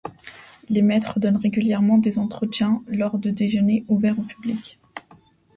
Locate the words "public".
4.23-4.79